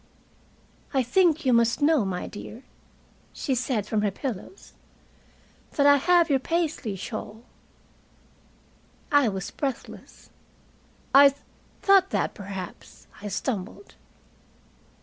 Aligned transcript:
"I 0.95 1.03
think 1.03 1.45
you 1.45 1.53
must 1.53 1.79
know, 1.79 2.03
my 2.03 2.25
dear," 2.25 2.63
she 3.33 3.53
said, 3.53 3.85
from 3.85 4.01
her 4.01 4.09
pillows, 4.09 4.73
"that 5.73 5.85
I 5.85 5.97
have 5.97 6.27
your 6.27 6.39
Paisley 6.39 6.95
shawl." 6.95 7.43
I 9.11 9.27
was 9.29 9.51
breathless. 9.51 10.31
"I 11.13 11.35
thought 11.83 12.09
that, 12.09 12.33
perhaps" 12.33 13.05
I 13.21 13.27
stumbled. 13.27 13.93